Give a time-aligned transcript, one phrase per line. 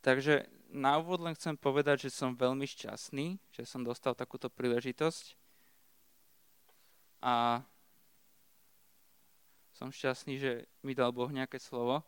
[0.00, 5.36] Takže na úvod len chcem povedať, že som veľmi šťastný, že som dostal takúto príležitosť.
[7.20, 7.60] A
[9.76, 12.00] som šťastný, že mi dal Boh nejaké slovo.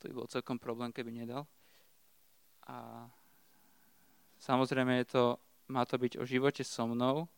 [0.00, 1.46] To by bol celkom problém, keby nedal.
[2.66, 3.06] A
[4.42, 5.24] samozrejme je to,
[5.70, 7.30] má to byť o živote so mnou.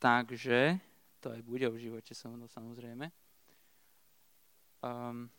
[0.00, 0.80] Takže
[1.20, 3.08] to aj bude o živote so mnou samozrejme.
[4.84, 5.32] Um,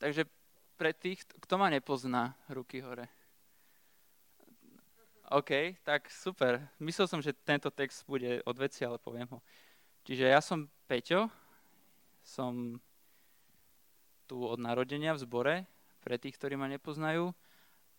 [0.00, 0.24] takže
[0.76, 3.08] pre tých, kto ma nepozná, ruky hore.
[5.26, 6.62] OK, tak super.
[6.78, 9.42] Myslel som, že tento text bude od veci, ale poviem ho.
[10.06, 11.26] Čiže ja som Peťo,
[12.22, 12.78] som
[14.30, 15.54] tu od narodenia v zbore,
[16.06, 17.34] pre tých, ktorí ma nepoznajú.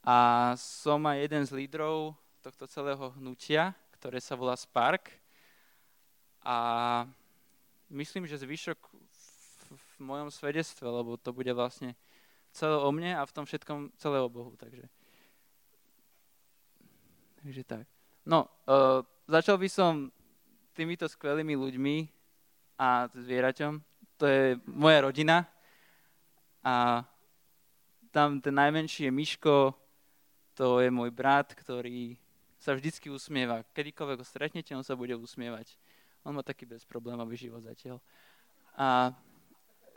[0.08, 5.12] A som aj jeden z lídrov tohto celého hnutia, ktoré sa volá Spark.
[6.40, 7.04] A
[7.92, 8.80] myslím, že zvyšok
[9.68, 11.92] v, mojom svedectve, lebo to bude vlastne
[12.58, 14.58] celé o mne a v tom všetkom celé o Bohu.
[14.58, 14.90] Takže,
[17.46, 17.86] takže tak.
[18.26, 20.10] No, uh, začal by som
[20.74, 21.96] týmito skvelými ľuďmi
[22.82, 23.74] a zvieraťom.
[24.18, 25.46] To je moja rodina
[26.66, 27.06] a
[28.10, 29.78] tam ten najmenší je Miško,
[30.58, 32.18] to je môj brat, ktorý
[32.58, 33.62] sa vždycky usmieva.
[33.78, 35.78] Kedykoľvek ho stretnete, on sa bude usmievať.
[36.26, 38.02] On má taký bezproblémový život zatiaľ.
[38.74, 39.14] A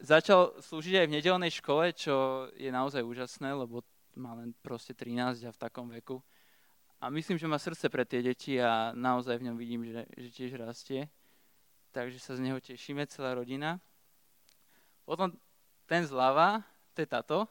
[0.01, 3.84] začal slúžiť aj v nedelnej škole, čo je naozaj úžasné, lebo
[4.17, 6.19] má len proste 13 a v takom veku.
[7.01, 10.29] A myslím, že má srdce pre tie deti a naozaj v ňom vidím, že, že
[10.29, 11.09] tiež rastie.
[11.97, 13.81] Takže sa z neho tešíme, celá rodina.
[15.09, 15.33] Potom
[15.89, 16.61] ten zľava,
[16.92, 17.48] to je tato,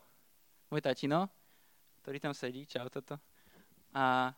[0.69, 1.27] môj tatino,
[2.05, 3.17] ktorý tam sedí, čau toto.
[3.89, 4.31] A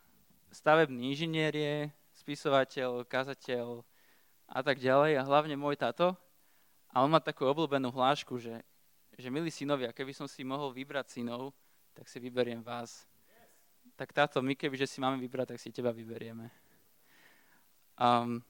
[0.48, 1.74] stavebný inžinier je,
[2.24, 3.84] spisovateľ, kazateľ
[4.48, 5.20] a tak ďalej.
[5.20, 6.16] A hlavne môj tato,
[6.92, 8.60] a on má takú obľúbenú hlášku, že,
[9.16, 11.56] že milí synovia, keby som si mohol vybrať synov,
[11.96, 13.08] tak si vyberiem vás.
[13.96, 16.52] Tak táto, my keby, si máme vybrať, tak si teba vyberieme.
[17.96, 18.44] Um,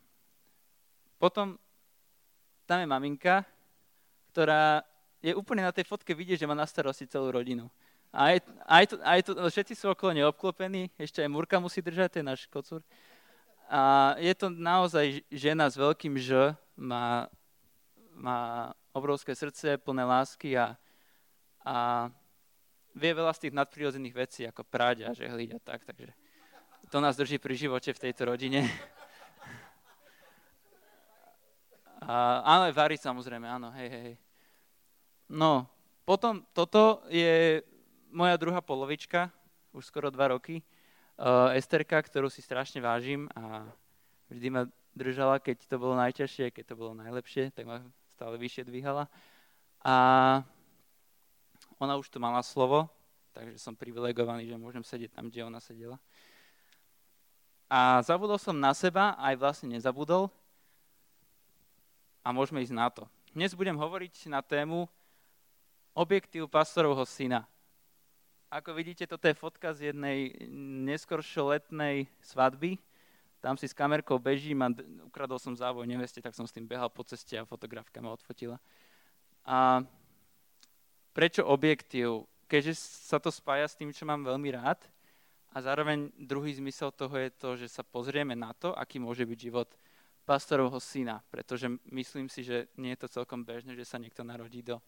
[1.23, 1.55] potom
[2.67, 3.47] tam je maminka,
[4.35, 4.83] ktorá
[5.23, 7.71] je úplne na tej fotke vidieť, že má na starosti celú rodinu.
[8.11, 12.27] Aj, aj, to, aj to, všetci sú okolo neobklopení, ešte aj Murka musí držať, ten
[12.27, 12.83] náš kocúr.
[13.71, 17.31] A je to naozaj žena s veľkým Ž, má
[18.23, 20.79] má obrovské srdce, plné lásky a,
[21.67, 22.07] a
[22.95, 26.15] vie veľa z tých nadprirodzených vecí, ako práť a žehliť a tak, takže
[26.93, 28.63] to nás drží pri živote v tejto rodine.
[32.03, 34.13] A, aj varí samozrejme, áno, hej, hej.
[35.31, 35.71] No,
[36.03, 37.63] potom toto je
[38.11, 39.31] moja druhá polovička,
[39.71, 40.67] už skoro dva roky,
[41.15, 43.71] uh, Esterka, ktorú si strašne vážim a
[44.35, 44.63] vždy ma
[44.99, 47.87] držala, keď to bolo najťažšie, keď to bolo najlepšie, tak ma
[48.23, 49.11] stále vyššie dvíhala.
[49.83, 49.95] A
[51.83, 52.87] ona už tu mala slovo,
[53.35, 55.99] takže som privilegovaný, že môžem sedieť tam, kde ona sedela.
[57.67, 60.31] A zabudol som na seba, aj vlastne nezabudol.
[62.23, 63.11] A môžeme ísť na to.
[63.35, 64.87] Dnes budem hovoriť na tému
[65.91, 67.43] objektív pastorovho syna.
[68.55, 70.31] Ako vidíte, toto je fotka z jednej
[70.87, 72.79] neskoršo letnej svadby,
[73.43, 74.71] tam si s kamerkou bežím a
[75.03, 78.63] ukradol som závoj neveste, tak som s tým behal po ceste a fotografka ma odfotila.
[79.43, 79.83] A
[81.11, 82.31] prečo objektív?
[82.47, 84.87] Keďže sa to spája s tým, čo mám veľmi rád
[85.51, 89.39] a zároveň druhý zmysel toho je to, že sa pozrieme na to, aký môže byť
[89.43, 89.69] život
[90.23, 94.63] pastorovho syna, pretože myslím si, že nie je to celkom bežné, že sa niekto narodí
[94.63, 94.79] do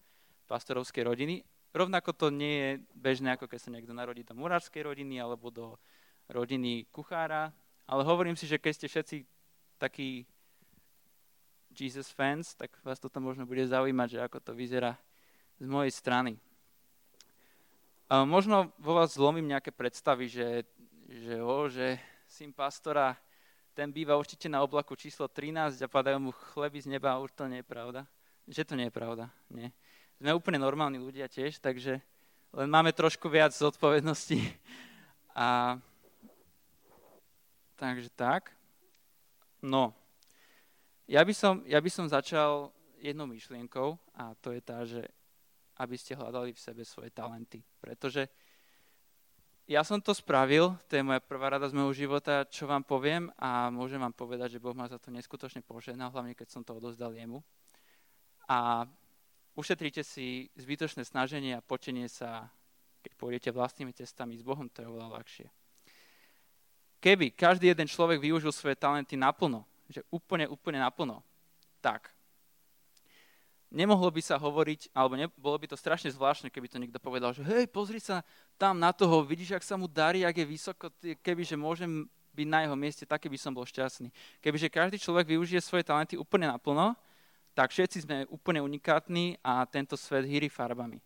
[0.47, 1.43] pastorovskej rodiny.
[1.75, 5.75] Rovnako to nie je bežné, ako keď sa niekto narodí do murárskej rodiny alebo do
[6.31, 7.51] rodiny kuchára,
[7.85, 9.17] ale hovorím si, že keď ste všetci
[9.77, 10.25] takí
[11.75, 14.95] Jesus fans, tak vás toto možno bude zaujímať, že ako to vyzerá
[15.59, 16.39] z mojej strany.
[18.09, 20.63] A možno vo vás zlomím nejaké predstavy, že,
[21.09, 21.99] že, o, že
[22.31, 23.17] syn pastora,
[23.75, 27.51] ten býva určite na oblaku číslo 13 a padajú mu chleby z neba už to
[27.51, 28.07] nie je pravda.
[28.47, 29.25] Že to nie je pravda.
[29.51, 29.75] Nie.
[30.21, 31.99] Sme úplne normálni ľudia tiež, takže
[32.55, 34.39] len máme trošku viac zodpovednosti.
[35.35, 35.75] A
[37.75, 38.55] Takže tak.
[39.59, 39.91] No,
[41.11, 42.71] ja by som, ja by som začal
[43.03, 45.03] jednou myšlienkou a to je tá, že
[45.77, 47.61] aby ste hľadali v sebe svoje talenty.
[47.83, 48.31] Pretože
[49.67, 53.33] ja som to spravil, to je moja prvá rada z môjho života, čo vám poviem
[53.41, 56.77] a môžem vám povedať, že Boh ma za to neskutočne požehnal, hlavne keď som to
[56.77, 57.43] odozdal jemu.
[58.47, 58.85] A
[59.57, 62.53] ušetrite si zbytočné snaženie a počenie sa,
[63.03, 65.64] keď pôjdete vlastnými cestami s Bohom, to je oveľa ľahšie
[67.05, 71.21] keby každý jeden človek využil svoje talenty naplno, že úplne, úplne naplno,
[71.85, 72.09] tak
[73.69, 77.37] nemohlo by sa hovoriť, alebo ne, bolo by to strašne zvláštne, keby to niekto povedal,
[77.37, 78.25] že hej, pozri sa
[78.57, 80.89] tam na toho, vidíš, ak sa mu darí, ak je vysoko,
[81.21, 84.09] kebyže môžem byť na jeho mieste, taký by som bol šťastný.
[84.41, 86.97] Kebyže každý človek využije svoje talenty úplne naplno,
[87.53, 90.99] tak všetci sme úplne unikátni a tento svet hýri farbami.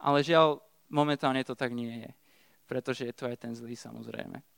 [0.00, 0.58] Ale žiaľ,
[0.90, 2.10] momentálne to tak nie je,
[2.66, 4.53] pretože je to aj ten zlý samozrejme.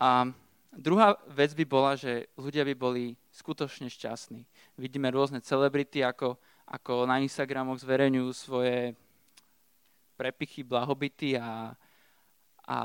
[0.00, 0.30] A
[0.74, 4.42] druhá vec by bola, že ľudia by boli skutočne šťastní.
[4.78, 8.94] Vidíme rôzne celebrity, ako, ako na Instagramoch zverejňujú svoje
[10.14, 11.74] prepichy, blahobyty a,
[12.66, 12.78] a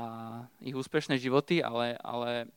[0.62, 2.50] ich úspešné životy, ale, ale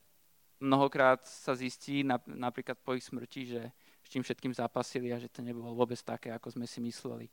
[0.58, 3.62] mnohokrát sa zistí, napríklad po ich smrti, že
[4.04, 7.30] s čím všetkým zápasili a že to nebolo vôbec také, ako sme si mysleli.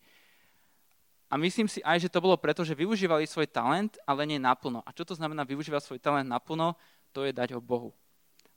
[1.30, 4.82] A myslím si aj, že to bolo preto, že využívali svoj talent, ale nie naplno.
[4.82, 6.74] A čo to znamená využívať svoj talent naplno?
[7.12, 7.90] To je dať ho Bohu.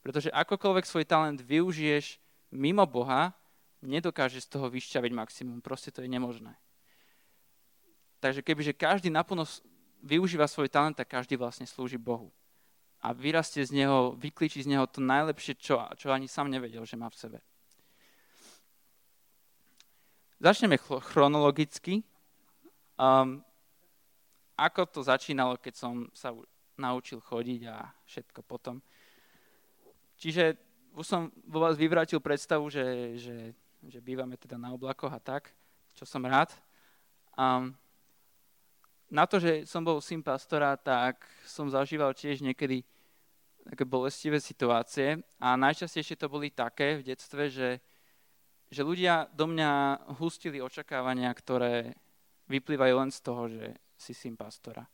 [0.04, 2.20] Pretože akokoľvek svoj talent využiješ
[2.54, 3.34] mimo Boha,
[3.82, 5.60] nedokážeš z toho vyšťaviť maximum.
[5.60, 6.56] Proste to je nemožné.
[8.24, 9.44] Takže kebyže každý naplno
[10.04, 12.32] využíva svoj talent, tak každý vlastne slúži Bohu.
[13.04, 16.96] A vyrastie z neho, vyklíči z neho to najlepšie, čo, čo ani sám nevedel, že
[16.96, 17.40] má v sebe.
[20.40, 22.04] Začneme chronologicky.
[23.00, 23.44] Um,
[24.56, 26.32] ako to začínalo, keď som sa
[26.78, 28.82] naučil chodiť a všetko potom.
[30.18, 30.58] Čiže
[30.94, 33.38] už som vo vás vyvrátil predstavu, že, že,
[33.86, 35.50] že bývame teda na oblakoch a tak,
[35.98, 36.54] čo som rád.
[37.34, 37.74] Um,
[39.10, 42.86] na to, že som bol syn pastora, tak som zažíval tiež niekedy
[43.64, 47.70] také bolestivé situácie a najčastejšie to boli také v detstve, že
[48.74, 51.94] že ľudia do mňa hustili očakávania, ktoré
[52.50, 54.90] vyplývajú len z toho, že si syn pastora.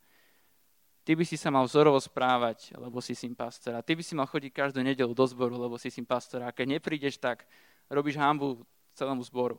[1.00, 3.80] Ty by si sa mal vzorovo správať, lebo si syn pastora.
[3.80, 6.48] Ty by si mal chodiť každú nedelu do zboru, lebo si syn pastora.
[6.48, 7.48] A keď neprídeš, tak
[7.88, 8.60] robíš hambu
[8.92, 9.56] celému zboru.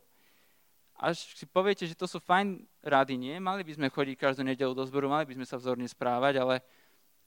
[1.01, 3.35] Až si poviete, že to sú fajn rady, nie?
[3.41, 6.61] Mali by sme chodiť každú nedelu do zboru, mali by sme sa vzorne správať, ale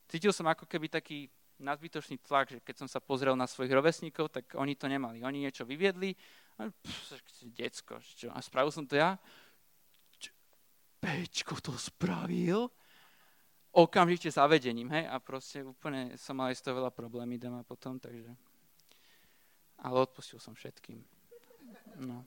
[0.06, 1.26] cítil som ako keby taký
[1.58, 5.26] nadbytočný tlak, že keď som sa pozrel na svojich rovesníkov, tak oni to nemali.
[5.26, 6.14] Oni niečo vyviedli
[7.42, 8.30] Decko, čo?
[8.30, 9.18] A spravil som to ja?
[11.02, 12.70] Pečko to spravil?
[13.74, 15.10] Okamžite zavedením, hej?
[15.10, 18.30] A proste úplne som mal aj z toho veľa problémy doma potom, takže...
[19.82, 21.02] Ale odpustil som všetkým.
[21.98, 22.22] No.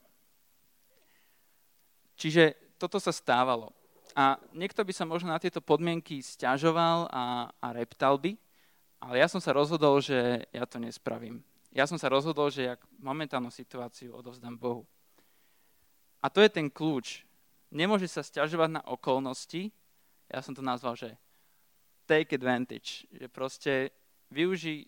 [2.19, 3.71] Čiže toto sa stávalo.
[4.11, 8.35] A niekto by sa možno na tieto podmienky stiažoval a, a reptal by,
[8.99, 11.47] ale ja som sa rozhodol, že ja to nespravím
[11.77, 14.89] ja som sa rozhodol, že jak momentálnu situáciu odovzdám Bohu.
[16.17, 17.21] A to je ten kľúč.
[17.69, 19.69] Nemôže sa stiažovať na okolnosti,
[20.25, 21.13] ja som to nazval, že
[22.07, 23.91] take advantage, že proste
[24.31, 24.87] využij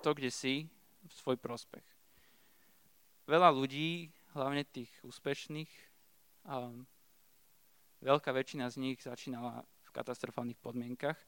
[0.00, 0.66] to, kde si,
[1.06, 1.84] v svoj prospech.
[3.30, 5.70] Veľa ľudí, hlavne tých úspešných,
[6.50, 6.82] um,
[8.02, 11.20] veľká väčšina z nich začínala v katastrofálnych podmienkach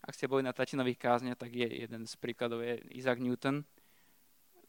[0.00, 3.60] ak ste boli na tatinových kázniach, tak je jeden z príkladov je Isaac Newton,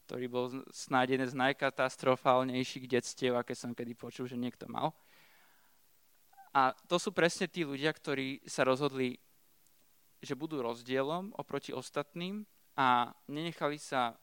[0.07, 4.91] ktorý bol snáď jeden z najkatastrofálnejších detstiev, aké som kedy počul, že niekto mal.
[6.51, 9.15] A to sú presne tí ľudia, ktorí sa rozhodli,
[10.19, 12.43] že budú rozdielom oproti ostatným
[12.75, 14.13] a nenechali sa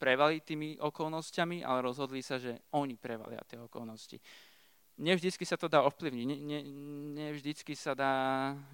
[0.00, 4.18] prevaliť tými okolnostiami, ale rozhodli sa, že oni prevalia tie okolnosti
[4.98, 6.60] nevždycky sa to dá ovplyvniť, ne, ne,
[7.18, 8.14] nevždycky sa dá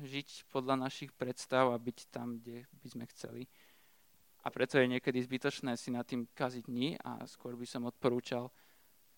[0.05, 3.43] žiť podľa našich predstav a byť tam, kde by sme chceli.
[4.40, 8.49] A preto je niekedy zbytočné si nad tým kaziť dní a skôr by som odporúčal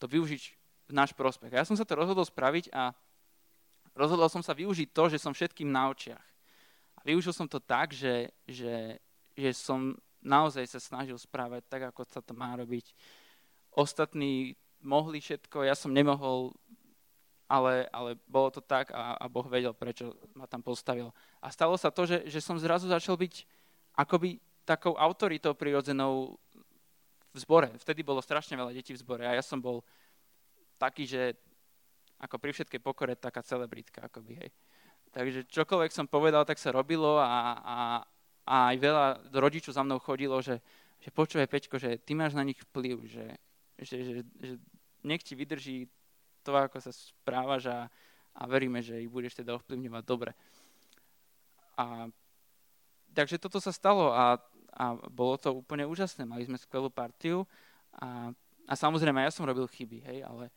[0.03, 0.43] to využiť
[0.91, 1.55] v náš prospech.
[1.55, 2.91] A ja som sa to rozhodol spraviť a
[3.97, 6.27] rozhodol som sa využiť to, že som všetkým na očiach.
[6.97, 9.01] A využil som to tak, že, že,
[9.35, 12.95] že som naozaj sa snažil správať tak, ako sa to má robiť.
[13.75, 16.55] Ostatní mohli všetko, ja som nemohol
[17.53, 21.13] ale, ale bolo to tak a, a Boh vedel, prečo ma tam postavil.
[21.45, 23.45] A stalo sa to, že, že som zrazu začal byť
[23.93, 26.41] akoby takou autoritou prirodzenou
[27.33, 27.69] v zbore.
[27.77, 29.85] Vtedy bolo strašne veľa detí v zbore a ja som bol
[30.81, 31.37] taký, že
[32.23, 34.51] ako pri všetkej pokore taká celebritka, akoby, hej.
[35.13, 37.79] Takže čokoľvek som povedal, tak sa robilo a, a,
[38.49, 40.63] a aj veľa rodičov za mnou chodilo, že,
[41.03, 43.27] že počuje Peťko, že ty máš na nich vplyv, že,
[43.77, 44.55] že, že, že
[45.05, 45.91] nech ti vydrží
[46.47, 47.93] to, ako sa správaš a,
[48.33, 50.33] a veríme, že ich budeš teda ovplyvňovať dobre.
[51.77, 52.09] A,
[53.13, 54.41] takže toto sa stalo a,
[54.73, 56.25] a bolo to úplne úžasné.
[56.25, 57.45] Mali sme skvelú partiu
[58.01, 58.33] a,
[58.65, 60.49] a samozrejme ja som robil chyby, hej, ale,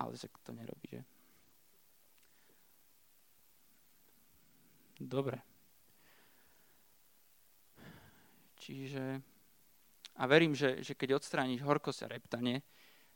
[0.00, 1.02] ale že to nerobí, že?
[5.00, 5.40] Dobre.
[8.60, 9.20] Čiže
[10.20, 12.60] a verím, že, že keď odstrániš horkosť a reptanie,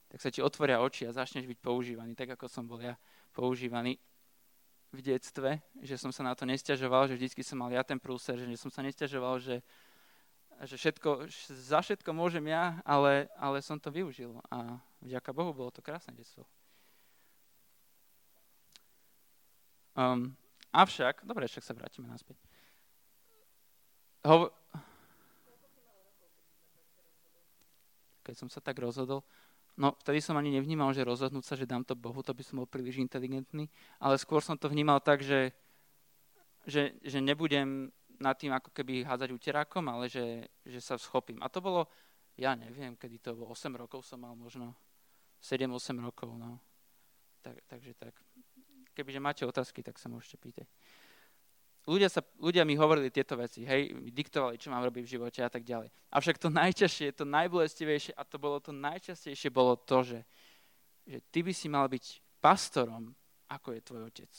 [0.08, 2.96] tak sa ti otvoria oči a začneš byť používaný, tak ako som bol ja
[3.36, 4.00] používaný
[4.94, 8.38] v detstve, že som sa na to nestiažoval, že vždycky som mal ja ten prúser,
[8.38, 9.60] že som sa nestiažoval, že,
[10.64, 15.74] že všetko, za všetko môžem ja, ale, ale som to využil a vďaka Bohu bolo
[15.74, 16.46] to krásne detstvo.
[19.94, 20.34] Um,
[20.74, 22.34] avšak, dobre, však sa vrátime naspäť.
[24.26, 24.50] Ho...
[28.24, 29.20] Keď som sa tak rozhodol,
[29.76, 32.58] no vtedy som ani nevnímal, že rozhodnúť sa, že dám to Bohu, to by som
[32.58, 33.68] bol príliš inteligentný,
[34.00, 35.52] ale skôr som to vnímal tak, že,
[36.64, 41.42] že, že nebudem nad tým ako keby hádzať uterákom, ale že, že sa schopím.
[41.44, 41.86] A to bolo,
[42.40, 44.72] ja neviem, kedy to bolo, 8 rokov som mal možno,
[45.44, 46.56] 7-8 rokov, no.
[47.44, 48.16] Tak, takže tak.
[48.94, 50.70] Kebyže máte otázky, tak sa môžete pýtať.
[51.84, 55.44] Ľudia, sa, ľudia mi hovorili tieto veci, hej, mi diktovali, čo mám robiť v živote
[55.44, 55.92] a tak ďalej.
[56.16, 60.20] Avšak to najťažšie, to najbolestivejšie a to bolo to najčastejšie bolo to, že,
[61.04, 63.12] že ty by si mal byť pastorom,
[63.52, 64.32] ako je tvoj otec.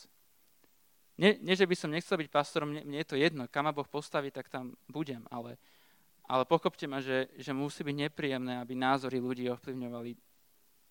[1.22, 3.78] Nie, nie, že by som nechcel byť pastorom, mne, mne je to jedno, kam ma
[3.78, 5.62] Boh postaví, tak tam budem, ale,
[6.26, 10.18] ale pochopte ma, že, že musí byť nepríjemné, aby názory ľudí ovplyvňovali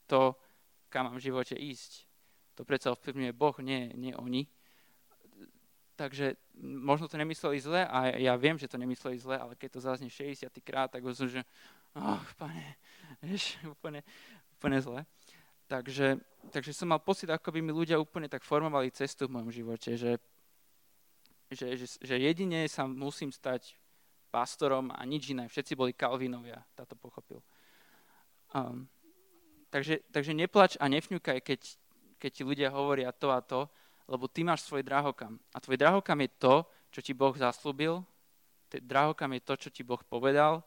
[0.06, 0.38] to,
[0.86, 2.06] kam mám v živote ísť
[2.54, 4.46] to predsa ovplyvňuje Boh, nie, nie oni.
[5.94, 9.80] Takže možno to nemysleli zle a ja viem, že to nemysleli zle, ale keď to
[9.80, 11.46] zaznie 60 krát, tak som, že
[11.94, 12.78] oh, pane,
[13.22, 14.02] vieš, úplne,
[14.58, 15.00] úplne zle.
[15.70, 16.18] Takže,
[16.50, 19.96] takže som mal pocit, ako by mi ľudia úplne tak formovali cestu v mojom živote,
[19.96, 20.18] že,
[21.48, 23.78] že, že, že jedine sa musím stať
[24.34, 25.46] pastorom a nič iné.
[25.46, 27.38] Všetci boli Kalvinovia, táto pochopil.
[28.50, 28.90] Um,
[29.70, 31.60] takže, takže neplač a nefňukaj, keď
[32.24, 33.68] keď ti ľudia hovoria to a to,
[34.08, 35.36] lebo ty máš svoj drahokam.
[35.52, 36.54] A tvoj drahokam je to,
[36.88, 38.00] čo ti Boh zaslúbil,
[38.72, 40.64] drahokam je to, čo ti Boh povedal,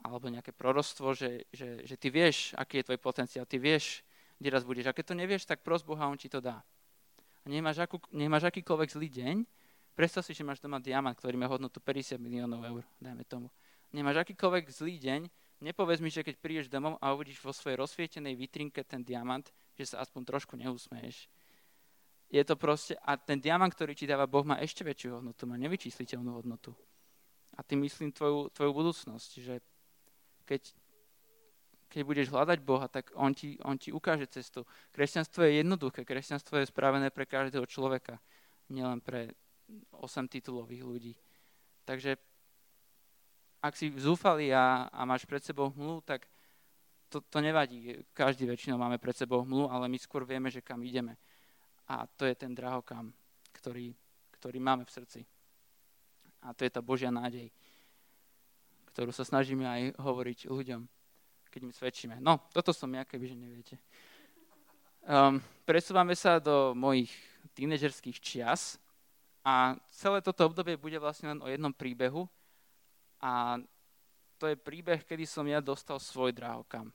[0.00, 4.00] alebo nejaké prorostvo, že, že, že ty vieš, aký je tvoj potenciál, ty vieš,
[4.40, 4.88] kde raz budeš.
[4.88, 6.64] A keď to nevieš, tak pros Boha, On ti to dá.
[7.44, 9.36] A nemáš, akú, nemáš akýkoľvek zlý deň,
[9.92, 13.48] predstav si, že máš doma diamant, ktorý má hodnotu 50 miliónov eur, dajme tomu.
[13.92, 15.20] Nemáš akýkoľvek zlý deň,
[15.60, 19.94] nepovedz mi, že keď prídeš domov a uvidíš vo svojej rozsvietenej vitrinke ten diamant, že
[19.94, 21.26] sa aspoň trošku neusmeješ.
[22.30, 25.54] Je to proste, a ten diamant, ktorý ti dáva Boh, má ešte väčšiu hodnotu, má
[25.60, 26.74] nevyčísliteľnú hodnotu.
[27.54, 29.62] A tým myslím tvoju, tvoju budúcnosť, že
[30.42, 30.62] keď,
[31.86, 34.66] keď budeš hľadať Boha, tak on ti, on ti ukáže cestu.
[34.90, 38.18] Kresťanstvo je jednoduché, kresťanstvo je spravené pre každého človeka,
[38.66, 39.30] nielen pre
[39.94, 41.14] 8 titulových ľudí.
[41.86, 42.18] Takže
[43.64, 46.28] ak si zúfali a, a máš pred sebou hmlu, tak
[47.14, 48.02] to, to nevadí.
[48.10, 51.14] Každý väčšinou máme pred sebou hmlu, ale my skôr vieme, že kam ideme.
[51.86, 53.14] A to je ten drahokam,
[53.54, 53.94] ktorý,
[54.34, 55.20] ktorý máme v srdci.
[56.42, 57.54] A to je tá Božia nádej,
[58.90, 60.82] ktorú sa snažíme aj hovoriť ľuďom,
[61.54, 62.14] keď im svedčíme.
[62.18, 63.78] No, toto som ja, kebyže neviete.
[65.06, 67.14] Um, presúvame sa do mojich
[67.54, 68.82] tínežerských čias
[69.46, 72.26] a celé toto obdobie bude vlastne len o jednom príbehu
[73.20, 73.62] a
[74.40, 76.90] to je príbeh, kedy som ja dostal svoj drahokam.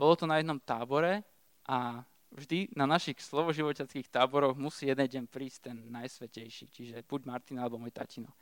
[0.00, 1.20] Bolo to na jednom tábore
[1.68, 2.00] a
[2.32, 7.76] vždy na našich slovoživoťackých táboroch musí jeden deň prísť ten najsvetejší, čiže buď Martin alebo
[7.76, 8.32] môj tatino.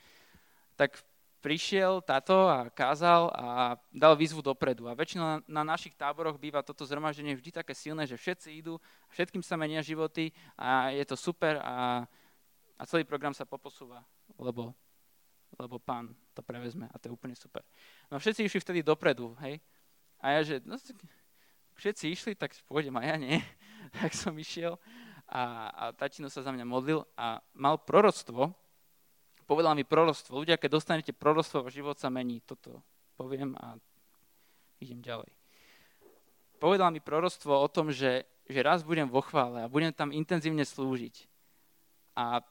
[0.79, 1.03] Tak
[1.43, 4.87] prišiel táto a kázal a dal výzvu dopredu.
[4.87, 8.79] A väčšinou na, na našich táboroch býva toto zhromaždenie vždy také silné, že všetci idú,
[9.11, 12.07] všetkým sa menia životy a je to super a,
[12.79, 14.07] a celý program sa poposúva,
[14.39, 14.71] lebo,
[15.59, 17.67] lebo pán to prevezme a to je úplne super.
[18.15, 19.59] No všetci išli vtedy dopredu, hej?
[20.19, 20.75] A ja, že no,
[21.79, 23.39] všetci išli, tak pôjdem a ja nie.
[24.03, 24.77] tak som išiel
[25.29, 28.53] a, a tatino sa za mňa modlil a mal proroctvo,
[29.45, 30.41] povedal mi proroctvo.
[30.41, 32.41] Ľudia, keď dostanete proroctvo, život sa mení.
[32.45, 32.81] Toto
[33.17, 33.77] poviem a
[34.81, 35.29] idem ďalej.
[36.59, 40.67] Povedal mi proroctvo o tom, že, že raz budem vo chvále a budem tam intenzívne
[40.67, 41.29] slúžiť.
[42.19, 42.43] A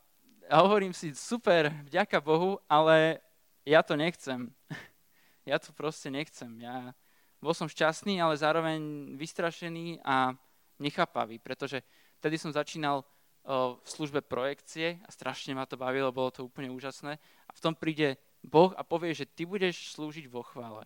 [0.48, 3.20] ja hovorím si, super, vďaka Bohu, ale
[3.68, 4.48] ja to nechcem.
[5.50, 6.56] ja to proste nechcem.
[6.64, 6.96] Ja,
[7.38, 10.34] bol som šťastný, ale zároveň vystrašený a
[10.82, 11.82] nechápavý, pretože
[12.18, 13.06] vtedy som začínal
[13.48, 17.16] v službe projekcie a strašne ma to bavilo, bolo to úplne úžasné.
[17.48, 20.84] A v tom príde Boh a povie, že ty budeš slúžiť vo chvále.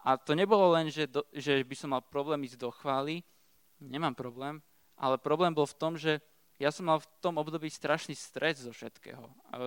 [0.00, 3.20] A to nebolo len, že, do, že by som mal problém ísť do chvály,
[3.84, 4.64] nemám problém,
[4.96, 6.24] ale problém bol v tom, že
[6.56, 9.20] ja som mal v tom období strašný stres zo všetkého,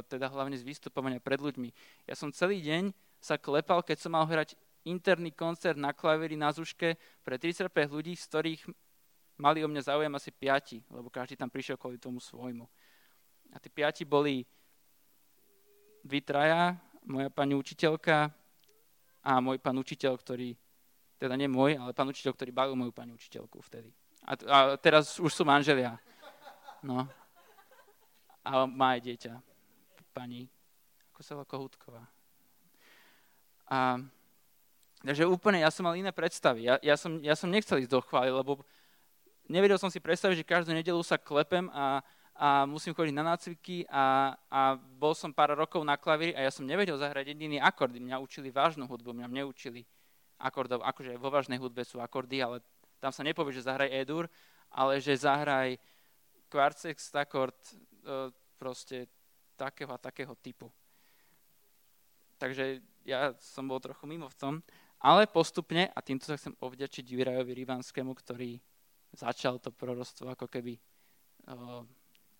[0.09, 1.69] teda hlavne z vystupovania pred ľuďmi.
[2.09, 6.51] Ja som celý deň sa klepal, keď som mal hrať interný koncert na klavíri na
[6.51, 8.61] Zuške pre 35 ľudí, z ktorých
[9.39, 12.67] mali o mňa záujem asi piati, lebo každý tam prišiel kvôli tomu svojmu.
[13.53, 14.43] A tí piati boli
[16.03, 16.75] vy traja,
[17.07, 18.31] moja pani učiteľka
[19.23, 20.51] a môj pán učiteľ, ktorý
[21.15, 23.95] teda nie môj, ale pán učiteľ, ktorý bavil moju pani učiteľku vtedy.
[24.27, 25.95] A, a teraz už sú manželia.
[26.83, 27.07] No.
[28.43, 29.33] A má aj dieťa.
[30.11, 30.47] Pani,
[31.15, 32.03] ako sa volá Kohutková.
[33.71, 34.03] A,
[35.03, 36.65] takže úplne, ja som mal iné predstavy.
[36.65, 38.63] Ja, ja, som, ja som nechcel ísť do chvály, lebo
[39.51, 42.01] nevedel som si predstaviť, že každú nedelu sa klepem a,
[42.33, 46.51] a musím chodiť na nácviky a, a bol som pár rokov na klavíri a ja
[46.51, 47.93] som nevedel zahrať jediný akord.
[47.93, 49.83] Mňa učili vážnu hudbu, mňa neučili
[50.39, 52.59] akordov, akože vo vážnej hudbe sú akordy, ale
[52.99, 54.31] tam sa nepovie, že zahraj E-dur,
[54.71, 55.75] ale že zahraj
[56.47, 59.11] kvarcex akord e, proste
[59.55, 60.71] takého a takého typu.
[62.39, 64.53] Takže ja som bol trochu mimo v tom,
[65.03, 68.57] ale postupne, a týmto sa chcem ovďačiť Jurajovi Rivanskému, ktorý
[69.11, 71.83] začal to prorostvo ako keby o,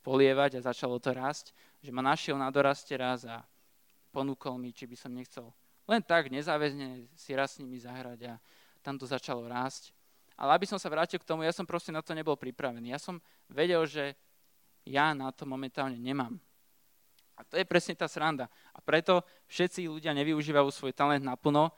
[0.02, 1.52] polievať a začalo to rásť,
[1.84, 3.44] že ma našiel na doraste raz a
[4.16, 5.52] ponúkol mi, či by som nechcel
[5.88, 8.34] len tak nezáväzne si raz s nimi zahrať a
[8.80, 9.92] tam to začalo rásť.
[10.40, 12.96] Ale aby som sa vrátil k tomu, ja som proste na to nebol pripravený.
[12.96, 13.20] Ja som
[13.52, 14.16] vedel, že
[14.88, 16.40] ja na to momentálne nemám.
[17.36, 18.48] A to je presne tá sranda.
[18.74, 21.70] A preto všetci ľudia nevyužívajú svoj talent naplno,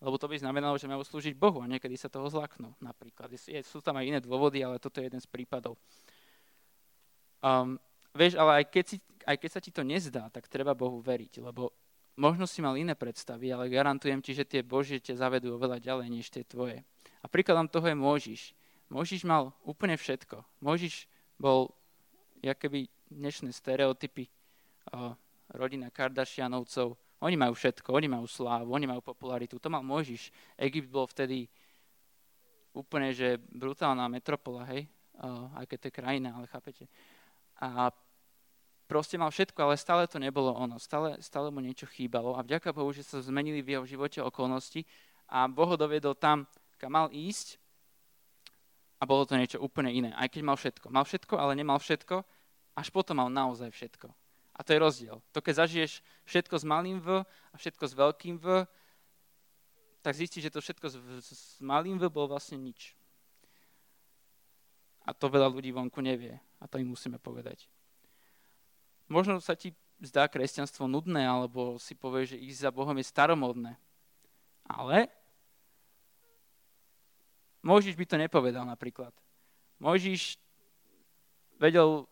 [0.00, 3.28] lebo to by znamenalo, že majú slúžiť Bohu a niekedy sa toho zlaknú napríklad.
[3.36, 5.76] Je, sú tam aj iné dôvody, ale toto je jeden z prípadov.
[7.44, 7.76] Um,
[8.16, 8.96] vieš, ale aj keď, si,
[9.28, 11.72] aj keď sa ti to nezdá, tak treba Bohu veriť, lebo
[12.16, 16.08] možno si mal iné predstavy, ale garantujem ti, že tie Božie ťa zavedú oveľa ďalej
[16.08, 16.80] než tie tvoje.
[17.20, 18.42] A príkladom toho je Môžiš.
[18.88, 20.40] Môžiš mal úplne všetko.
[20.64, 21.04] Môžiš
[21.36, 21.72] bol,
[22.40, 24.28] keby dnešné stereotypy,
[24.92, 25.14] o,
[25.52, 29.60] rodina Kardashianovcov, oni majú všetko, oni majú slávu, oni majú popularitu.
[29.60, 30.32] To mal Môžiš.
[30.56, 31.44] Egypt bol vtedy
[32.72, 34.88] úplne, že brutálna metropola, hej,
[35.20, 36.88] o, aj keď to je krajina, ale chápete.
[37.60, 37.92] A
[38.88, 40.80] proste mal všetko, ale stále to nebolo ono.
[40.80, 44.86] Stále, stále mu niečo chýbalo a vďaka Bohu, že sa zmenili v jeho živote okolnosti
[45.28, 46.48] a Boh ho doviedol tam,
[46.80, 47.60] kam mal ísť
[48.96, 50.10] a bolo to niečo úplne iné.
[50.16, 50.88] Aj keď mal všetko.
[50.88, 52.24] Mal všetko, ale nemal všetko,
[52.80, 54.08] až potom mal naozaj všetko.
[54.60, 55.16] A to je rozdiel.
[55.32, 58.68] To, keď zažiješ všetko s malým V a všetko s veľkým V,
[60.04, 62.92] tak zistíš, že to všetko s, s malým V bolo vlastne nič.
[65.08, 66.36] A to veľa ľudí vonku nevie.
[66.60, 67.64] A to im musíme povedať.
[69.08, 73.80] Možno sa ti zdá kresťanstvo nudné, alebo si povieš, že ísť za Bohom je staromodné.
[74.68, 75.08] Ale
[77.64, 79.12] Mojžiš by to nepovedal napríklad.
[79.80, 80.36] Mojžiš
[81.56, 82.04] vedel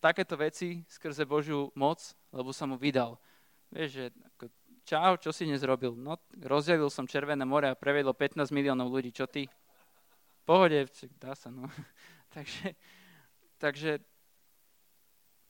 [0.00, 1.98] takéto veci skrze Božiu moc,
[2.32, 3.16] lebo sa mu vydal.
[3.72, 4.04] Vieš, že
[4.34, 4.44] ako,
[4.86, 5.96] čau, čo si dnes robil?
[5.96, 9.10] No, rozdelil som Červené more a prevedlo 15 miliónov ľudí.
[9.10, 9.50] Čo ty?
[10.46, 10.86] Pohode,
[11.18, 11.66] dá sa, no.
[12.34, 12.78] takže,
[13.58, 13.98] takže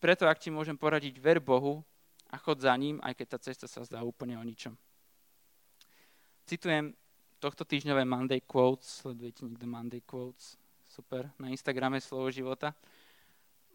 [0.01, 1.85] preto, ak ti môžem poradiť, ver Bohu
[2.33, 4.73] a chod za ním, aj keď tá cesta sa zdá úplne o ničom.
[6.47, 6.95] Citujem
[7.43, 10.57] tohto týždňové Monday Quotes, sledujete niekto Monday Quotes,
[10.87, 12.73] super, na Instagrame Slovo života.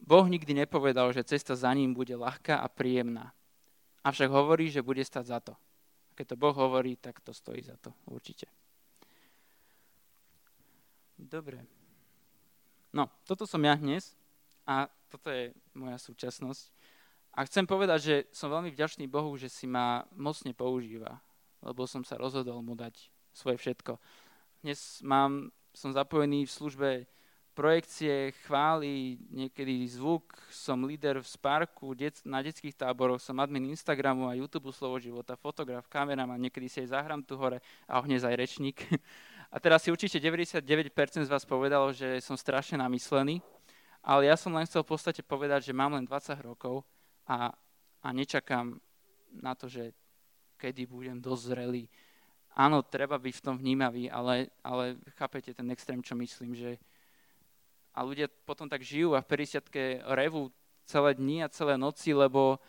[0.01, 3.31] Boh nikdy nepovedal, že cesta za ním bude ľahká a príjemná.
[4.01, 5.53] Avšak hovorí, že bude stať za to.
[6.09, 8.49] A keď to Boh hovorí, tak to stojí za to, určite.
[11.21, 11.61] Dobre.
[12.89, 14.17] No, toto som ja dnes
[14.65, 16.73] a toto je moja súčasnosť.
[17.31, 21.21] A chcem povedať, že som veľmi vďačný Bohu, že si ma mocne používa,
[21.63, 23.95] lebo som sa rozhodol mu dať svoje všetko.
[24.65, 26.89] Dnes mám, som zapojený v službe
[27.51, 34.31] projekcie, chvály, niekedy zvuk, som líder v Sparku, det, na detských táboroch, som admin Instagramu
[34.31, 38.35] a YouTube Slovo života, fotograf, kameraman, niekedy si aj zahrám tu hore a hneď aj
[38.35, 38.77] rečník.
[39.51, 43.43] A teraz si určite 99% z vás povedalo, že som strašne namyslený,
[43.99, 46.87] ale ja som len chcel v podstate povedať, že mám len 20 rokov
[47.27, 47.51] a,
[47.99, 48.79] a nečakám
[49.35, 49.91] na to, že
[50.55, 51.83] kedy budem dosť zrelý,
[52.55, 56.79] áno, treba byť v tom vnímavý, ale, ale chápete ten extrém, čo myslím, že
[57.91, 59.67] a ľudia potom tak žijú a v 50
[60.15, 60.51] revu
[60.88, 62.60] celé dni a celé noci, lebo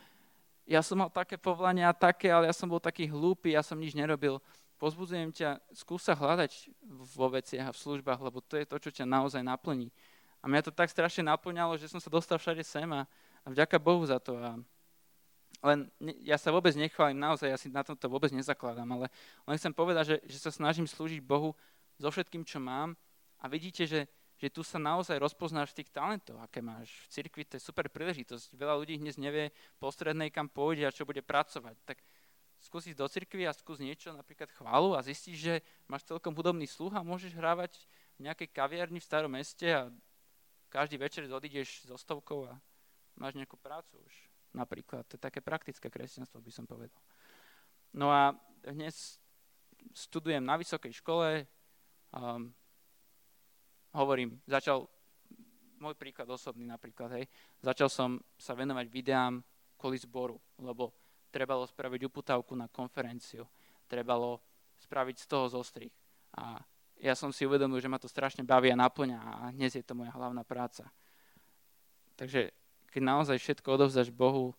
[0.67, 3.79] ja som mal také povolania a také, ale ja som bol taký hlúpy, ja som
[3.79, 4.39] nič nerobil.
[4.79, 6.71] Pozbudzujem ťa, skús sa hľadať
[7.15, 9.95] vo veciach a v službách, lebo to je to, čo ťa naozaj naplní.
[10.43, 13.07] A mňa to tak strašne naplňalo, že som sa dostal všade sem a,
[13.43, 14.35] a vďaka Bohu za to.
[14.43, 14.59] A
[15.63, 15.87] len
[16.27, 19.07] ja sa vôbec nechválim, naozaj ja si na tomto vôbec nezakladám, ale
[19.47, 21.55] len chcem povedať, že, že sa snažím slúžiť Bohu
[21.95, 22.99] so všetkým, čo mám
[23.39, 24.11] a vidíte, že,
[24.43, 26.91] že tu sa naozaj rozpoznáš v tých talentoch, aké máš.
[27.07, 28.59] V cirkvi to je super príležitosť.
[28.59, 31.79] Veľa ľudí dnes nevie postrednej, kam pôjde a čo bude pracovať.
[31.87, 32.03] Tak
[32.59, 35.55] skúsiť do cirkvi a skús niečo, napríklad chválu a zistíš, že
[35.87, 37.79] máš celkom hudobný sluch a môžeš hrávať
[38.19, 39.95] v nejakej kaviarni v starom meste a
[40.75, 42.59] každý večer odídeš so stovkou a
[43.15, 44.15] máš nejakú prácu už
[44.59, 45.07] napríklad.
[45.07, 46.99] To je také praktické kresťanstvo, by som povedal.
[47.95, 48.35] No a
[48.67, 49.23] dnes
[49.95, 51.47] studujem na vysokej škole,
[52.11, 52.51] um,
[53.97, 54.89] hovorím, začal,
[55.81, 57.25] môj príklad osobný napríklad, hej,
[57.61, 59.41] začal som sa venovať videám
[59.77, 60.95] kvôli zboru, lebo
[61.33, 63.49] trebalo spraviť uputávku na konferenciu,
[63.89, 64.41] trebalo
[64.85, 65.93] spraviť z toho zostrih.
[66.37, 66.61] A
[67.03, 69.97] ja som si uvedomil, že ma to strašne baví a naplňa a dnes je to
[69.97, 70.87] moja hlavná práca.
[72.15, 72.55] Takže
[72.93, 74.55] keď naozaj všetko odovzdáš Bohu,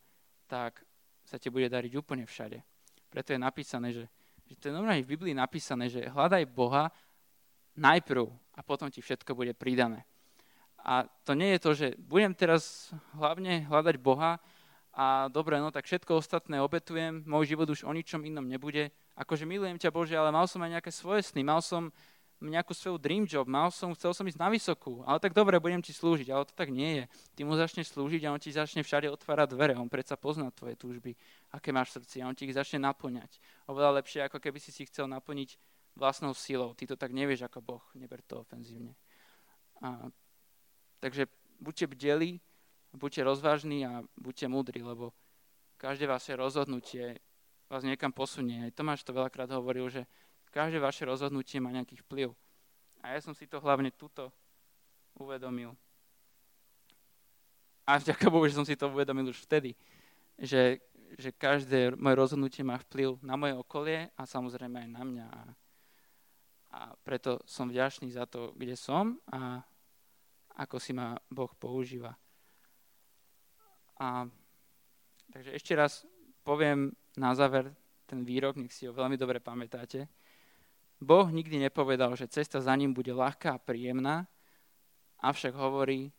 [0.50, 0.84] tak
[1.24, 2.60] sa ti bude dariť úplne všade.
[3.08, 4.06] Preto je napísané, že,
[4.50, 6.90] že to je normálne v Biblii napísané, že hľadaj Boha
[7.78, 10.06] najprv a potom ti všetko bude pridané.
[10.84, 14.38] A to nie je to, že budem teraz hlavne hľadať Boha
[14.94, 18.92] a dobre, no tak všetko ostatné obetujem, môj život už o ničom inom nebude.
[19.16, 21.90] Akože milujem ťa Bože, ale mal som aj nejaké svoje sny, mal som
[22.44, 25.80] nejakú svoju dream job, mal som, chcel som ísť na vysokú, ale tak dobre, budem
[25.80, 27.04] ti slúžiť, ale to tak nie je.
[27.40, 30.76] Ty mu začneš slúžiť a on ti začne všade otvárať dvere, on predsa pozná tvoje
[30.76, 31.16] túžby,
[31.56, 33.40] aké máš v srdci a on ti ich začne naplňať.
[33.72, 35.56] Oveľa lepšie, ako keby si si chcel naplniť
[35.96, 36.74] vlastnou silou.
[36.74, 38.98] Ty to tak nevieš ako Boh, neber to ofenzívne.
[39.82, 40.10] A,
[41.00, 41.30] takže
[41.62, 42.42] buďte bdeli,
[42.94, 45.14] buďte rozvážni a buďte múdri, lebo
[45.78, 47.20] každé vaše rozhodnutie
[47.70, 48.64] vás niekam posunie.
[48.64, 50.06] Aj Tomáš to veľakrát hovoril, že
[50.54, 52.34] každé vaše rozhodnutie má nejaký vplyv.
[53.02, 54.30] A ja som si to hlavne tuto
[55.18, 55.76] uvedomil.
[57.84, 59.76] A vďaka Bohu, že som si to uvedomil už vtedy,
[60.40, 60.80] že,
[61.20, 65.26] že každé moje rozhodnutie má vplyv na moje okolie a samozrejme aj na mňa.
[65.28, 65.42] A
[66.74, 69.62] a preto som vďačný za to, kde som a
[70.58, 72.18] ako si ma Boh používa.
[74.02, 74.26] A,
[75.30, 76.02] takže ešte raz
[76.42, 77.70] poviem na záver
[78.10, 80.10] ten výrok, nech si ho veľmi dobre pamätáte.
[80.98, 84.26] Boh nikdy nepovedal, že cesta za ním bude ľahká a príjemná,
[85.22, 86.10] avšak hovorí,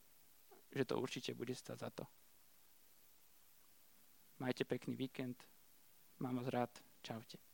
[0.71, 2.05] že to určite bude stať za to.
[4.39, 5.39] Majte pekný víkend.
[6.19, 6.71] Mám vás rád.
[7.03, 7.54] Čaute.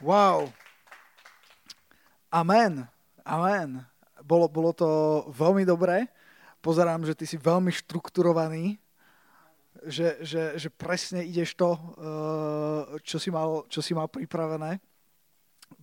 [0.00, 0.48] Wow.
[2.32, 2.88] Amen.
[3.20, 3.84] Amen.
[4.24, 4.88] Bolo, bolo to
[5.28, 6.08] veľmi dobré.
[6.64, 8.80] Pozerám, že ty si veľmi štrukturovaný,
[9.84, 14.80] že, že, že presne ideš to, eh, čo si mal, čo si mal pripravené.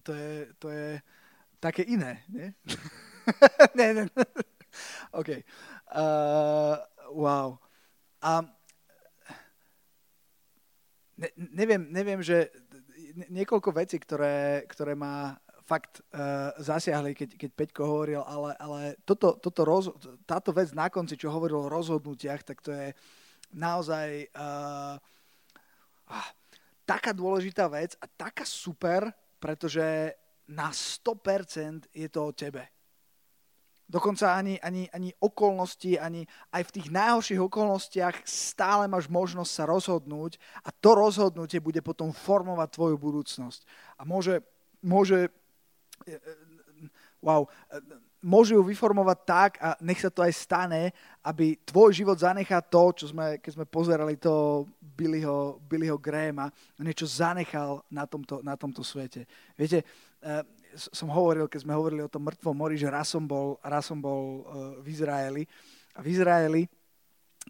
[0.01, 0.97] To je, to je
[1.61, 2.49] také iné, nie?
[3.77, 4.03] ne, ne.
[5.13, 5.29] OK.
[5.93, 6.81] Uh,
[7.13, 7.61] wow.
[8.21, 8.41] A
[11.17, 12.49] ne, neviem, neviem, že
[13.25, 15.33] niekoľko vecí, ktoré, ktoré ma
[15.67, 19.91] fakt uh, zasiahli, keď, keď Peťko hovoril, ale, ale toto, toto roz,
[20.23, 22.95] táto vec na konci, čo hovoril o rozhodnutiach, tak to je
[23.51, 24.95] naozaj uh,
[26.07, 26.29] uh,
[26.87, 29.11] taká dôležitá vec a taká super,
[29.43, 30.15] pretože
[30.47, 32.76] na 100% je to o tebe.
[33.87, 39.63] Dokonca ani, ani, ani okolnosti, ani aj v tých najhorších okolnostiach stále máš možnosť sa
[39.63, 40.35] rozhodnúť
[40.67, 43.63] a to rozhodnutie bude potom formovať tvoju budúcnosť.
[43.95, 44.43] A môže,
[44.83, 45.31] môže
[46.03, 46.19] e, e,
[47.23, 47.79] wow, e,
[48.27, 50.91] môže ju vyformovať tak a nech sa to aj stane,
[51.23, 57.07] aby tvoj život zanechá to, čo sme, keď sme pozerali to Billyho, Billyho Grahama, niečo
[57.07, 59.23] zanechal na tomto, na tomto svete.
[59.55, 59.87] Viete,
[60.75, 64.01] som hovoril, keď sme hovorili o tom mŕtvom mori, že raz som bol, raz som
[64.01, 64.43] bol uh,
[64.83, 65.43] v Izraeli.
[65.95, 66.63] A v Izraeli,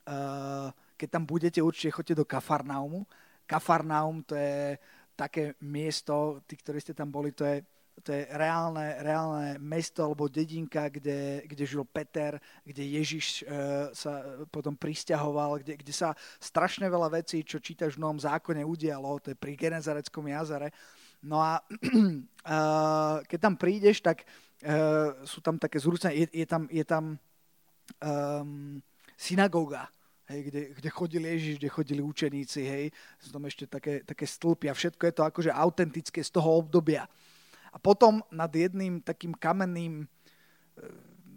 [0.07, 3.03] uh, keď tam budete, určite choďte do Kafarnaumu.
[3.47, 4.77] Kafarnaum to je
[5.17, 7.65] také miesto, tí, ktorí ste tam boli, to je,
[8.05, 14.45] to je reálne, reálne mesto alebo dedinka, kde, kde žil Peter, kde Ježiš uh, sa
[14.53, 19.33] potom pristahoval, kde, kde sa strašne veľa vecí, čo čítaš v Novom zákone, udialo, to
[19.33, 20.69] je pri Genezareckom jazere.
[21.23, 21.61] No a
[23.29, 27.03] keď tam prídeš, tak uh, sú tam také zrúcne, je, je tam, je tam
[28.01, 28.79] um,
[29.17, 29.89] synagóga,
[30.29, 32.85] hej, kde, kde chodil Ježiš, kde chodili učeníci, hej,
[33.17, 37.09] sú tam ešte také, také stĺpy a všetko je to akože autentické z toho obdobia.
[37.73, 40.05] A potom nad jedným takým kamenným e,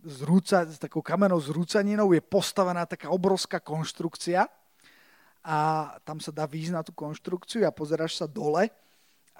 [0.06, 4.48] zrúca, s takou kamennou zrúcaninou je postavená taká obrovská konštrukcia
[5.44, 5.56] a
[6.04, 8.68] tam sa dá výjsť na tú konštrukciu a pozeráš sa dole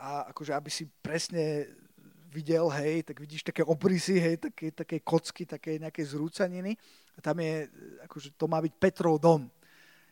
[0.01, 1.69] a akože aby si presne
[2.33, 6.79] videl, hej, tak vidíš také obrysy, hej, také, také kocky, také nejaké zrúcaniny
[7.15, 7.69] a tam je,
[8.07, 9.51] akože to má byť Petrov dom.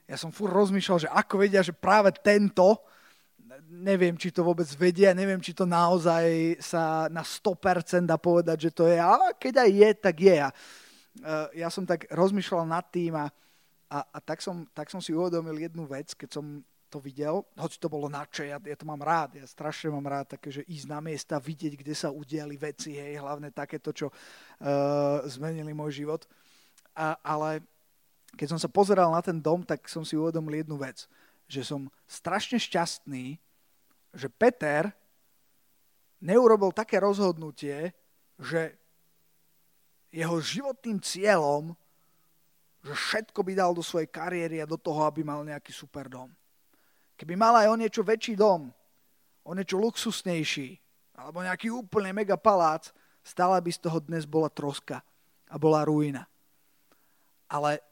[0.05, 2.83] Ja som fur rozmýšľal, že ako vedia, že práve tento,
[3.71, 8.71] neviem, či to vôbec vedia, neviem, či to naozaj sa na 100% dá povedať, že
[8.75, 10.37] to je, ale keď aj je, tak je.
[10.43, 13.31] A, uh, ja som tak rozmýšľal nad tým a,
[13.89, 17.77] a, a tak, som, tak som si uvedomil jednu vec, keď som to videl, hoci
[17.77, 20.87] to bolo nadšie, ja, ja to mám rád, ja strašne mám rád také, že ísť
[20.89, 26.25] na miesta, vidieť, kde sa udiali veci, hej, hlavne takéto, čo uh, zmenili môj život.
[26.97, 27.63] A, ale
[28.35, 31.05] keď som sa pozeral na ten dom, tak som si uvedomil jednu vec,
[31.45, 33.37] že som strašne šťastný,
[34.17, 34.89] že Peter
[36.21, 37.93] neurobil také rozhodnutie,
[38.41, 38.75] že
[40.09, 41.77] jeho životným cieľom,
[42.81, 46.33] že všetko by dal do svojej kariéry a do toho, aby mal nejaký super dom.
[47.19, 48.71] Keby mal aj o niečo väčší dom,
[49.43, 50.79] o niečo luxusnejší,
[51.19, 52.95] alebo nejaký úplne mega palác,
[53.27, 55.03] stále by z toho dnes bola troska
[55.51, 56.31] a bola ruina.
[57.51, 57.83] Ale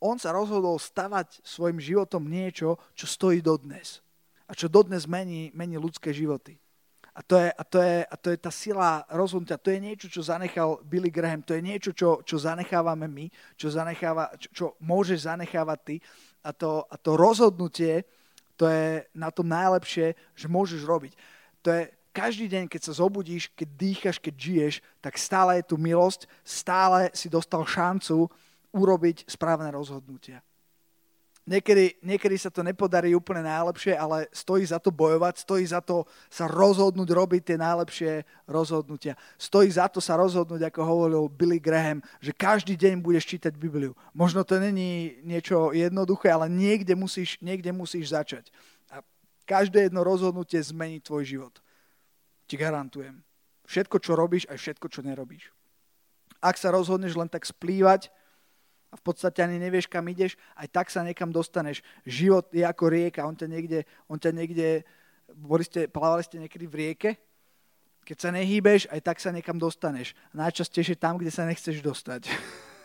[0.00, 4.00] on sa rozhodol stavať svojim životom niečo, čo stojí dodnes.
[4.48, 6.56] A čo dodnes mení, mení ľudské životy.
[7.14, 9.60] A to, je, a, to je, a to je tá sila rozhodnutia.
[9.60, 11.46] To je niečo, čo zanechal Billy Graham.
[11.46, 15.96] To je niečo, čo, čo zanechávame my, čo, zanecháva, čo, čo môžeš zanechávať ty.
[16.42, 18.02] A to, a to rozhodnutie,
[18.54, 21.12] to je na tom najlepšie, že môžeš robiť.
[21.66, 21.82] To je
[22.14, 27.10] každý deň, keď sa zobudíš, keď dýchaš, keď žiješ, tak stále je tu milosť, stále
[27.10, 28.30] si dostal šancu
[28.70, 30.38] urobiť správne rozhodnutia.
[31.44, 36.08] Niekedy, niekedy sa to nepodarí úplne najlepšie, ale stojí za to bojovať, stojí za to
[36.32, 39.12] sa rozhodnúť robiť tie najlepšie rozhodnutia.
[39.36, 43.92] Stojí za to sa rozhodnúť, ako hovoril Billy Graham, že každý deň budeš čítať Bibliu.
[44.16, 48.48] Možno to není niečo jednoduché, ale niekde musíš, niekde musíš začať.
[48.88, 49.04] A
[49.44, 51.54] každé jedno rozhodnutie zmení tvoj život.
[52.48, 53.20] Ti garantujem.
[53.68, 55.52] Všetko, čo robíš, aj všetko, čo nerobíš.
[56.40, 58.08] Ak sa rozhodneš len tak splývať,
[58.94, 61.82] a v podstate ani nevieš, kam ideš, aj tak sa niekam dostaneš.
[62.06, 64.86] Život je ako rieka, on ťa niekde, on ťa niekde
[65.34, 67.10] boli ste, plávali ste niekedy v rieke,
[68.06, 70.14] keď sa nehýbeš, aj tak sa niekam dostaneš.
[70.30, 72.30] Najčastejšie tam, kde sa nechceš dostať.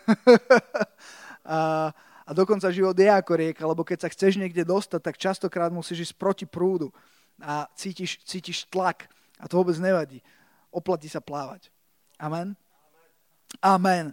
[1.46, 1.92] a,
[2.26, 6.10] a dokonca život je ako rieka, lebo keď sa chceš niekde dostať, tak častokrát musíš
[6.10, 6.90] ísť proti prúdu
[7.38, 10.24] a cítiš, cítiš tlak a to vôbec nevadí.
[10.72, 11.68] Oplatí sa plávať.
[12.16, 12.56] Amen?
[13.60, 14.08] Amen.